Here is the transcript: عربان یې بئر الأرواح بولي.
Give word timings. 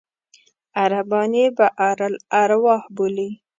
عربان 0.81 1.31
یې 1.39 1.45
بئر 1.57 1.97
الأرواح 2.09 2.81
بولي. 2.95 3.29